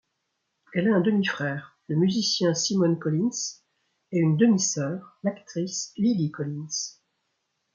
Elle 0.73 0.87
a 0.87 0.95
un 0.95 0.99
demi-frère, 1.01 1.77
le 1.87 1.95
musicien 1.95 2.55
Simon 2.55 2.95
Collins 2.95 3.29
et 4.11 4.17
une 4.17 4.35
demi-sœur, 4.35 5.19
l'actrice 5.21 5.93
Lily 5.95 6.31
Collins. 6.31 6.97